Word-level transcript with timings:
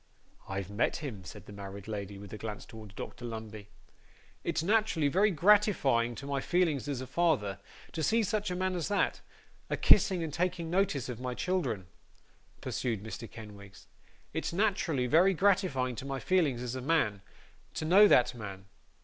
'I've 0.49 0.71
met 0.71 0.95
him,' 0.95 1.23
said 1.23 1.45
the 1.45 1.53
married 1.53 1.87
lady, 1.87 2.17
with 2.17 2.33
a 2.33 2.37
glance 2.39 2.65
towards 2.65 2.95
Dr 2.95 3.23
Lumbey. 3.23 3.69
'It's 4.43 4.63
naterally 4.63 5.09
very 5.11 5.29
gratifying 5.29 6.15
to 6.15 6.25
my 6.25 6.41
feelings 6.41 6.87
as 6.89 7.01
a 7.01 7.05
father, 7.05 7.59
to 7.91 8.01
see 8.01 8.23
such 8.23 8.49
a 8.49 8.55
man 8.55 8.73
as 8.73 8.87
that, 8.87 9.21
a 9.69 9.77
kissing 9.77 10.23
and 10.23 10.33
taking 10.33 10.71
notice 10.71 11.07
of 11.07 11.19
my 11.21 11.35
children,' 11.35 11.85
pursued 12.61 13.03
Mr 13.03 13.29
Kenwigs. 13.29 13.85
'It's 14.33 14.51
naterally 14.51 15.05
very 15.07 15.35
gratifying 15.35 15.95
to 15.97 16.05
my 16.05 16.19
feelings 16.19 16.63
as 16.63 16.73
a 16.73 16.81
man, 16.81 17.21
to 17.75 17.85
know 17.85 18.07
that 18.07 18.33
man. 18.33 18.65